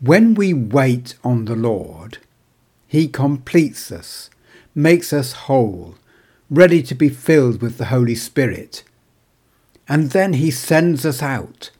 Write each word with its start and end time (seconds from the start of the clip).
When 0.00 0.32
we 0.32 0.54
wait 0.54 1.14
on 1.22 1.44
the 1.44 1.54
Lord, 1.54 2.18
He 2.86 3.06
completes 3.06 3.92
us, 3.92 4.30
makes 4.74 5.12
us 5.12 5.32
whole, 5.32 5.96
ready 6.48 6.82
to 6.84 6.94
be 6.94 7.10
filled 7.10 7.60
with 7.60 7.76
the 7.76 7.86
Holy 7.86 8.14
Spirit. 8.14 8.82
And 9.86 10.12
then 10.12 10.32
He 10.34 10.50
sends 10.50 11.04
us 11.04 11.22
out, 11.22 11.70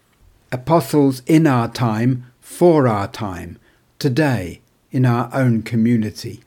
apostles 0.52 1.23
in 1.25 1.46
our 1.46 1.69
time, 1.69 2.27
for 2.43 2.87
our 2.87 3.09
time, 3.09 3.59
today, 3.98 4.61
in 4.93 5.07
our 5.07 5.30
own 5.32 5.62
community. 5.62 6.43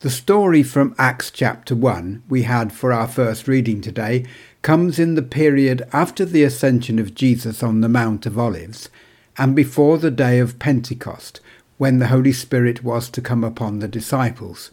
The 0.00 0.10
story 0.10 0.62
from 0.62 0.94
Acts 0.98 1.30
chapter 1.30 1.74
1 1.74 2.24
we 2.28 2.42
had 2.42 2.74
for 2.74 2.92
our 2.92 3.08
first 3.08 3.48
reading 3.48 3.80
today 3.80 4.26
comes 4.60 4.98
in 4.98 5.14
the 5.14 5.22
period 5.22 5.88
after 5.94 6.26
the 6.26 6.44
ascension 6.44 6.98
of 6.98 7.14
Jesus 7.14 7.62
on 7.62 7.80
the 7.80 7.88
Mount 7.88 8.26
of 8.26 8.38
Olives 8.38 8.90
and 9.38 9.54
before 9.56 9.98
the 9.98 10.10
day 10.10 10.38
of 10.38 10.58
Pentecost, 10.58 11.40
when 11.78 11.98
the 11.98 12.08
Holy 12.08 12.32
Spirit 12.32 12.84
was 12.84 13.08
to 13.10 13.22
come 13.22 13.42
upon 13.42 13.78
the 13.78 13.88
disciples. 13.88 14.70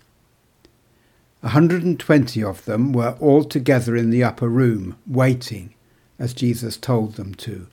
A 1.41 1.53
120 1.53 2.43
of 2.43 2.65
them 2.65 2.91
were 2.91 3.15
all 3.19 3.43
together 3.43 3.95
in 3.95 4.09
the 4.09 4.23
upper 4.23 4.49
room, 4.49 4.97
waiting, 5.07 5.73
as 6.19 6.33
Jesus 6.33 6.75
told 6.75 7.13
them 7.13 7.33
to. 7.35 7.67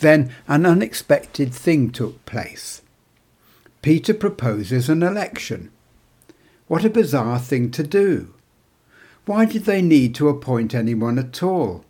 Then 0.00 0.32
an 0.46 0.66
unexpected 0.66 1.52
thing 1.52 1.90
took 1.90 2.24
place. 2.26 2.82
Peter 3.80 4.14
proposes 4.14 4.88
an 4.88 5.02
election. 5.02 5.70
What 6.68 6.84
a 6.84 6.90
bizarre 6.90 7.38
thing 7.38 7.70
to 7.72 7.82
do! 7.82 8.32
Why 9.26 9.44
did 9.44 9.64
they 9.64 9.82
need 9.82 10.14
to 10.16 10.28
appoint 10.28 10.74
anyone 10.74 11.18
at 11.18 11.42
all? 11.42 11.84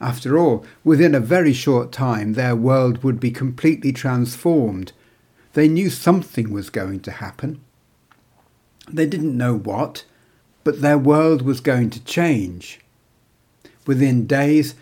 After 0.00 0.38
all, 0.38 0.64
within 0.84 1.14
a 1.14 1.20
very 1.20 1.52
short 1.52 1.90
time 1.90 2.34
their 2.34 2.54
world 2.54 3.02
would 3.02 3.18
be 3.18 3.30
completely 3.30 3.92
transformed. 3.92 4.92
They 5.54 5.68
knew 5.68 5.90
something 5.90 6.52
was 6.52 6.70
going 6.70 7.00
to 7.00 7.10
happen. 7.10 7.60
They 8.90 9.06
didn't 9.06 9.36
know 9.36 9.56
what, 9.56 10.04
but 10.62 10.80
their 10.80 10.98
world 10.98 11.42
was 11.42 11.60
going 11.60 11.90
to 11.90 12.04
change. 12.04 12.80
Within 13.86 14.26
days, 14.26 14.74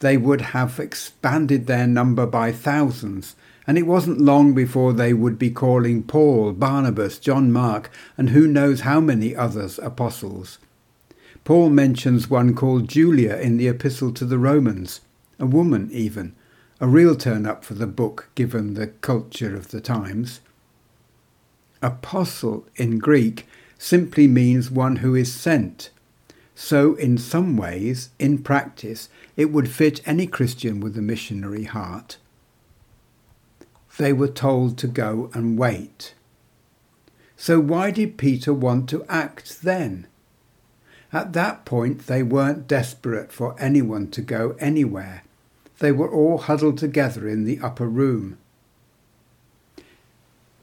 they 0.00 0.16
would 0.16 0.40
have 0.40 0.80
expanded 0.80 1.66
their 1.66 1.86
number 1.86 2.26
by 2.26 2.50
thousands, 2.50 3.36
and 3.66 3.78
it 3.78 3.86
wasn't 3.86 4.20
long 4.20 4.54
before 4.54 4.92
they 4.92 5.12
would 5.12 5.38
be 5.38 5.50
calling 5.50 6.02
Paul, 6.02 6.52
Barnabas, 6.52 7.18
John 7.18 7.52
Mark, 7.52 7.90
and 8.16 8.30
who 8.30 8.48
knows 8.48 8.80
how 8.80 9.00
many 9.00 9.36
others 9.36 9.78
apostles. 9.78 10.58
Paul 11.44 11.70
mentions 11.70 12.30
one 12.30 12.54
called 12.54 12.88
Junia 12.88 13.38
in 13.40 13.56
the 13.56 13.66
Epistle 13.66 14.12
to 14.12 14.24
the 14.24 14.38
Romans, 14.38 15.00
a 15.40 15.46
woman 15.46 15.88
even, 15.90 16.36
a 16.80 16.86
real 16.86 17.16
turn 17.16 17.46
up 17.46 17.64
for 17.64 17.74
the 17.74 17.86
book 17.86 18.28
given 18.36 18.74
the 18.74 18.86
culture 18.86 19.56
of 19.56 19.68
the 19.68 19.80
times. 19.80 20.40
Apostle 21.82 22.64
in 22.76 22.98
Greek 22.98 23.48
simply 23.76 24.28
means 24.28 24.70
one 24.70 24.96
who 24.96 25.16
is 25.16 25.34
sent. 25.34 25.90
So, 26.54 26.94
in 26.94 27.18
some 27.18 27.56
ways, 27.56 28.10
in 28.20 28.38
practice, 28.38 29.08
it 29.36 29.46
would 29.46 29.68
fit 29.68 30.06
any 30.06 30.28
Christian 30.28 30.78
with 30.78 30.96
a 30.96 31.02
missionary 31.02 31.64
heart. 31.64 32.18
They 33.96 34.12
were 34.12 34.28
told 34.28 34.78
to 34.78 34.86
go 34.86 35.28
and 35.34 35.58
wait. 35.58 36.14
So, 37.36 37.58
why 37.58 37.90
did 37.90 38.16
Peter 38.16 38.54
want 38.54 38.88
to 38.90 39.04
act 39.08 39.62
then? 39.62 40.06
At 41.12 41.34
that 41.34 41.64
point, 41.66 42.06
they 42.06 42.22
weren't 42.22 42.66
desperate 42.66 43.32
for 43.32 43.54
anyone 43.58 44.08
to 44.12 44.22
go 44.22 44.56
anywhere. 44.58 45.24
They 45.78 45.92
were 45.92 46.10
all 46.10 46.38
huddled 46.38 46.78
together 46.78 47.28
in 47.28 47.44
the 47.44 47.60
upper 47.60 47.86
room. 47.86 48.38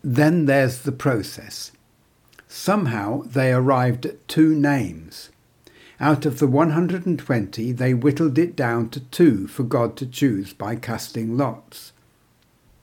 Then 0.03 0.45
there's 0.45 0.79
the 0.79 0.91
process. 0.91 1.71
Somehow 2.47 3.23
they 3.23 3.51
arrived 3.51 4.05
at 4.05 4.27
two 4.27 4.55
names. 4.55 5.29
Out 5.99 6.25
of 6.25 6.39
the 6.39 6.47
120, 6.47 7.71
they 7.73 7.93
whittled 7.93 8.39
it 8.39 8.55
down 8.55 8.89
to 8.89 9.01
two 9.01 9.47
for 9.47 9.63
God 9.63 9.97
to 9.97 10.05
choose 10.05 10.53
by 10.53 10.77
casting 10.77 11.37
lots. 11.37 11.91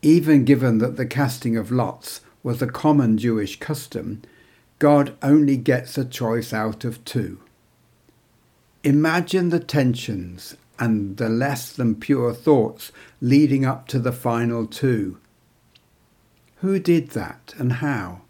Even 0.03 0.44
given 0.44 0.78
that 0.78 0.97
the 0.97 1.06
casting 1.06 1.56
of 1.56 1.72
lots 1.72 2.21
was 2.43 2.60
a 2.60 2.66
common 2.66 3.16
Jewish 3.16 3.59
custom, 3.59 4.22
God 4.78 5.16
only 5.22 5.56
gets 5.56 5.97
a 5.97 6.05
choice 6.05 6.53
out 6.53 6.84
of 6.84 7.03
two. 7.05 7.41
Imagine 8.86 9.48
the 9.48 9.58
tensions 9.58 10.56
and 10.78 11.16
the 11.16 11.28
less 11.28 11.72
than 11.72 11.97
pure 11.97 12.32
thoughts 12.32 12.92
leading 13.20 13.64
up 13.64 13.88
to 13.88 13.98
the 13.98 14.12
final 14.12 14.64
two. 14.64 15.19
Who 16.58 16.78
did 16.78 17.10
that 17.10 17.52
and 17.58 17.72
how? 17.72 18.20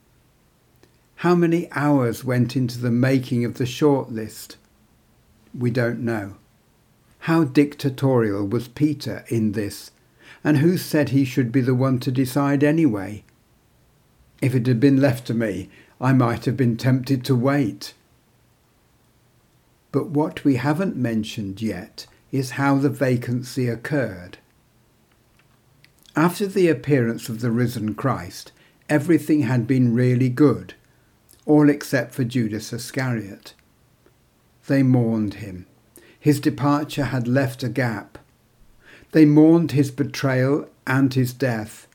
How 1.17 1.35
many 1.35 1.71
hours 1.73 2.25
went 2.25 2.57
into 2.57 2.79
the 2.79 2.91
making 2.91 3.45
of 3.45 3.59
the 3.59 3.67
short 3.67 4.11
list? 4.11 4.57
We 5.53 5.71
don't 5.71 6.01
know. 6.01 6.37
How 7.19 7.45
dictatorial 7.45 8.47
was 8.47 8.67
Peter 8.69 9.27
in 9.29 9.53
this, 9.53 9.91
and 10.43 10.57
who 10.57 10.79
said 10.79 11.11
he 11.11 11.27
should 11.27 11.53
be 11.53 11.61
the 11.61 11.75
one 11.75 11.99
to 11.99 12.11
decide 12.11 12.65
anyway? 12.65 13.25
If 14.41 14.55
it 14.55 14.67
had 14.67 14.81
been 14.81 15.03
left 15.03 15.27
to 15.27 15.35
me, 15.35 15.69
I 16.01 16.15
might 16.15 16.47
have 16.47 16.57
been 16.57 16.79
tempted 16.79 17.27
to 17.27 17.37
wait. 17.37 17.93
But 19.97 20.11
what 20.11 20.45
we 20.45 20.57
haven't 20.57 20.95
mentioned 20.95 21.63
yet 21.63 22.07
is 22.31 22.61
how 22.61 22.77
the 22.77 22.91
vacancy 22.91 23.67
occurred. 23.67 24.37
After 26.15 26.47
the 26.47 26.69
appearance 26.69 27.31
of 27.31 27.41
the 27.41 27.51
risen 27.51 27.95
Christ, 27.95 28.53
everything 28.91 29.45
had 29.45 29.67
been 29.67 29.95
really 29.95 30.29
good, 30.29 30.75
all 31.47 31.71
except 31.71 32.15
for 32.15 32.25
Judas 32.25 32.75
Iscariot. 32.75 33.55
They 34.67 34.83
mourned 34.83 35.37
him. 35.41 35.65
His 36.21 36.41
departure 36.41 37.05
had 37.05 37.27
left 37.27 37.63
a 37.63 37.71
gap. 37.71 38.19
They 39.13 39.25
mourned 39.25 39.73
his 39.73 39.91
betrayal 39.91 40.69
and 40.87 41.15
his 41.15 41.33
death. 41.33 41.89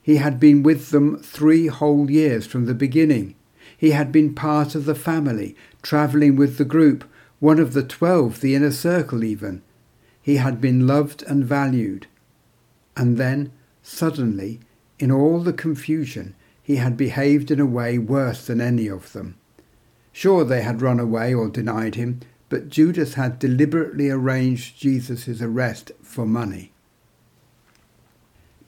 He 0.00 0.18
had 0.18 0.38
been 0.38 0.62
with 0.62 0.90
them 0.90 1.18
three 1.20 1.66
whole 1.66 2.08
years 2.08 2.46
from 2.46 2.66
the 2.66 2.74
beginning. 2.74 3.34
He 3.82 3.90
had 3.90 4.12
been 4.12 4.32
part 4.32 4.76
of 4.76 4.84
the 4.84 4.94
family, 4.94 5.56
travelling 5.82 6.36
with 6.36 6.56
the 6.56 6.64
group, 6.64 7.02
one 7.40 7.58
of 7.58 7.72
the 7.72 7.82
twelve, 7.82 8.40
the 8.40 8.54
inner 8.54 8.70
circle 8.70 9.24
even. 9.24 9.60
He 10.22 10.36
had 10.36 10.60
been 10.60 10.86
loved 10.86 11.24
and 11.24 11.44
valued. 11.44 12.06
And 12.96 13.16
then, 13.16 13.50
suddenly, 13.82 14.60
in 15.00 15.10
all 15.10 15.40
the 15.40 15.52
confusion, 15.52 16.36
he 16.62 16.76
had 16.76 16.96
behaved 16.96 17.50
in 17.50 17.58
a 17.58 17.66
way 17.66 17.98
worse 17.98 18.46
than 18.46 18.60
any 18.60 18.86
of 18.86 19.14
them. 19.14 19.36
Sure, 20.12 20.44
they 20.44 20.62
had 20.62 20.80
run 20.80 21.00
away 21.00 21.34
or 21.34 21.48
denied 21.48 21.96
him, 21.96 22.20
but 22.50 22.68
Judas 22.68 23.14
had 23.14 23.40
deliberately 23.40 24.10
arranged 24.10 24.78
Jesus' 24.78 25.42
arrest 25.42 25.90
for 26.02 26.24
money. 26.24 26.71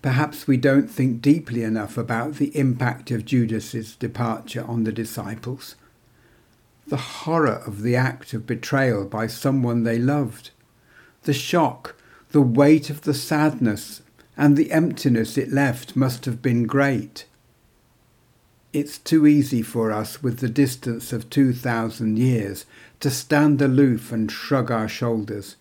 Perhaps 0.04 0.46
we 0.46 0.58
don't 0.58 0.90
think 0.90 1.22
deeply 1.22 1.62
enough 1.62 1.96
about 1.96 2.34
the 2.34 2.54
impact 2.54 3.10
of 3.10 3.24
Judas's 3.24 3.96
departure 3.96 4.62
on 4.62 4.84
the 4.84 4.92
disciples. 4.92 5.76
The 6.86 6.98
horror 6.98 7.62
of 7.66 7.80
the 7.80 7.96
act 7.96 8.34
of 8.34 8.46
betrayal 8.46 9.06
by 9.06 9.28
someone 9.28 9.82
they 9.82 9.98
loved. 9.98 10.50
The 11.22 11.32
shock, 11.32 11.96
the 12.32 12.42
weight 12.42 12.90
of 12.90 13.00
the 13.00 13.14
sadness, 13.14 14.02
and 14.36 14.58
the 14.58 14.72
emptiness 14.72 15.38
it 15.38 15.50
left 15.50 15.96
must 15.96 16.26
have 16.26 16.42
been 16.42 16.66
great. 16.66 17.24
It's 18.74 18.98
too 18.98 19.26
easy 19.26 19.62
for 19.62 19.90
us, 19.90 20.22
with 20.22 20.40
the 20.40 20.50
distance 20.50 21.14
of 21.14 21.30
2,000 21.30 22.18
years, 22.18 22.66
to 23.00 23.08
stand 23.08 23.62
aloof 23.62 24.12
and 24.12 24.30
shrug 24.30 24.70
our 24.70 24.86
shoulders. 24.86 25.56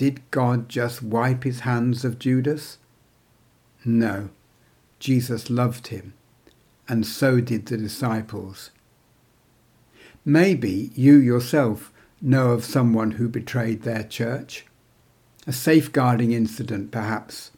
Did 0.00 0.22
God 0.30 0.70
just 0.70 1.02
wipe 1.02 1.44
his 1.44 1.60
hands 1.60 2.06
of 2.06 2.18
Judas? 2.18 2.78
No, 3.84 4.30
Jesus 4.98 5.50
loved 5.50 5.88
him, 5.88 6.14
and 6.88 7.04
so 7.04 7.38
did 7.38 7.66
the 7.66 7.76
disciples. 7.76 8.70
Maybe 10.24 10.90
you 10.94 11.18
yourself 11.18 11.92
know 12.18 12.52
of 12.52 12.64
someone 12.64 13.10
who 13.10 13.28
betrayed 13.28 13.82
their 13.82 14.02
church. 14.02 14.64
A 15.46 15.52
safeguarding 15.52 16.32
incident, 16.32 16.90
perhaps. 16.90 17.50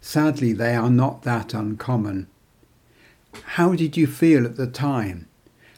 Sadly, 0.00 0.54
they 0.54 0.74
are 0.74 0.88
not 0.88 1.22
that 1.24 1.52
uncommon. 1.52 2.28
How 3.42 3.74
did 3.74 3.94
you 3.94 4.06
feel 4.06 4.46
at 4.46 4.56
the 4.56 4.66
time? 4.66 5.28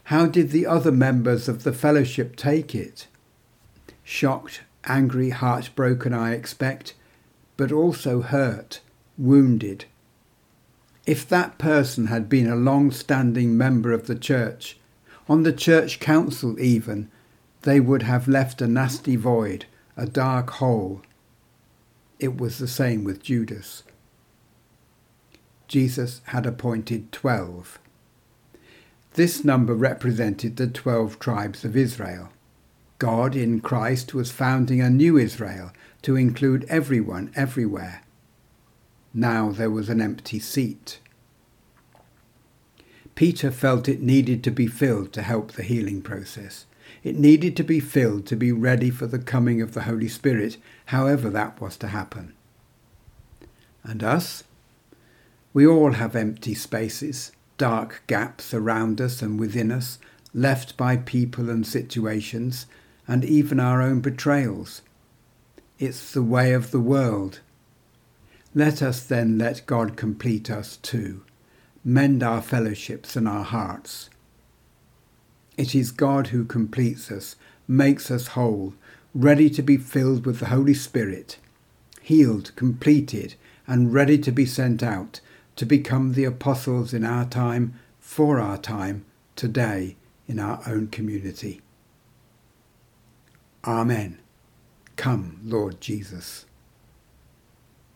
How 0.05 0.25
did 0.25 0.51
the 0.51 0.67
other 0.67 0.93
members 0.93 1.49
of 1.49 1.63
the 1.63 1.73
fellowship 1.73 2.37
take 2.37 2.73
it? 2.73 3.07
Shocked, 4.05 4.61
angry, 4.85 5.29
heartbroken, 5.29 6.13
I 6.13 6.33
expect, 6.33 6.93
but 7.55 7.71
also 7.71 8.21
hurt, 8.21 8.81
wounded. 9.17 9.85
If 11.05 11.27
that 11.29 11.57
person 11.57 12.07
had 12.07 12.29
been 12.29 12.47
a 12.47 12.55
long 12.55 12.91
standing 12.91 13.57
member 13.57 13.91
of 13.91 14.07
the 14.07 14.15
church, 14.15 14.77
on 15.29 15.43
the 15.43 15.53
church 15.53 15.99
council 15.99 16.59
even, 16.59 17.09
they 17.63 17.79
would 17.79 18.03
have 18.03 18.27
left 18.27 18.61
a 18.61 18.67
nasty 18.67 19.15
void, 19.15 19.65
a 19.95 20.05
dark 20.05 20.51
hole. 20.51 21.01
It 22.19 22.37
was 22.37 22.57
the 22.57 22.67
same 22.67 23.03
with 23.03 23.23
Judas. 23.23 23.83
Jesus 25.67 26.21
had 26.25 26.45
appointed 26.45 27.11
twelve. 27.11 27.79
This 29.15 29.43
number 29.43 29.73
represented 29.73 30.55
the 30.55 30.67
twelve 30.67 31.19
tribes 31.19 31.65
of 31.65 31.75
Israel. 31.75 32.29
God 32.99 33.35
in 33.35 33.59
Christ 33.59 34.13
was 34.13 34.31
founding 34.31 34.81
a 34.81 34.89
new 34.89 35.17
Israel 35.17 35.71
to 36.01 36.15
include 36.15 36.65
everyone 36.67 37.31
everywhere. 37.35 38.01
Now 39.13 39.51
there 39.51 39.69
was 39.69 39.89
an 39.89 40.01
empty 40.01 40.39
seat. 40.39 40.99
Peter 43.13 43.51
felt 43.51 43.89
it 43.89 44.01
needed 44.01 44.43
to 44.43 44.51
be 44.51 44.67
filled 44.67 45.11
to 45.13 45.21
help 45.21 45.51
the 45.51 45.63
healing 45.63 46.01
process. 46.01 46.65
It 47.03 47.17
needed 47.17 47.55
to 47.57 47.63
be 47.63 47.79
filled 47.79 48.25
to 48.27 48.35
be 48.35 48.51
ready 48.51 48.89
for 48.89 49.07
the 49.07 49.19
coming 49.19 49.61
of 49.61 49.73
the 49.73 49.83
Holy 49.83 50.07
Spirit, 50.07 50.57
however 50.87 51.29
that 51.29 51.59
was 51.59 51.77
to 51.77 51.87
happen. 51.87 52.33
And 53.83 54.03
us? 54.03 54.43
We 55.53 55.65
all 55.65 55.93
have 55.93 56.15
empty 56.15 56.53
spaces, 56.53 57.31
dark 57.57 58.03
gaps 58.07 58.53
around 58.53 59.01
us 59.01 59.21
and 59.21 59.39
within 59.39 59.71
us, 59.71 59.97
left 60.33 60.77
by 60.77 60.97
people 60.97 61.49
and 61.49 61.65
situations, 61.65 62.67
and 63.07 63.23
even 63.23 63.59
our 63.59 63.81
own 63.81 64.01
betrayals. 64.01 64.81
It's 65.79 66.11
the 66.11 66.23
way 66.23 66.53
of 66.53 66.71
the 66.71 66.79
world. 66.79 67.39
Let 68.53 68.81
us 68.81 69.03
then 69.03 69.37
let 69.37 69.65
God 69.65 69.95
complete 69.95 70.49
us 70.49 70.77
too, 70.77 71.23
mend 71.83 72.23
our 72.23 72.41
fellowships 72.41 73.15
and 73.15 73.27
our 73.27 73.43
hearts. 73.43 74.09
It 75.57 75.73
is 75.73 75.91
God 75.91 76.27
who 76.27 76.45
completes 76.45 77.11
us, 77.11 77.35
makes 77.67 78.11
us 78.11 78.29
whole, 78.29 78.73
ready 79.13 79.49
to 79.51 79.61
be 79.61 79.77
filled 79.77 80.25
with 80.25 80.39
the 80.39 80.47
Holy 80.47 80.73
Spirit, 80.73 81.37
healed, 82.01 82.55
completed, 82.55 83.35
and 83.65 83.93
ready 83.93 84.17
to 84.19 84.31
be 84.31 84.45
sent 84.45 84.81
out 84.81 85.19
to 85.55 85.65
become 85.65 86.13
the 86.13 86.23
apostles 86.23 86.93
in 86.93 87.03
our 87.03 87.25
time, 87.25 87.73
for 87.99 88.39
our 88.39 88.57
time, 88.57 89.03
today, 89.35 89.95
in 90.27 90.39
our 90.39 90.61
own 90.67 90.87
community. 90.87 91.61
Amen. 93.65 94.19
Come, 94.97 95.41
Lord 95.45 95.81
Jesus. 95.81 96.46